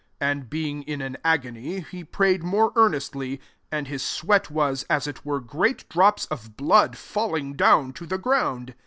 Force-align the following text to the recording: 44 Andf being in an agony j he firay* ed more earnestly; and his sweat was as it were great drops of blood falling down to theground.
44 0.19 0.33
Andf 0.33 0.49
being 0.49 0.81
in 0.81 0.99
an 1.03 1.15
agony 1.23 1.79
j 1.81 1.85
he 1.91 2.03
firay* 2.03 2.33
ed 2.33 2.41
more 2.41 2.73
earnestly; 2.75 3.39
and 3.71 3.87
his 3.87 4.01
sweat 4.01 4.49
was 4.49 4.81
as 4.89 5.05
it 5.05 5.23
were 5.23 5.39
great 5.39 5.87
drops 5.89 6.25
of 6.25 6.57
blood 6.57 6.97
falling 6.97 7.53
down 7.53 7.93
to 7.93 8.07
theground. 8.07 8.73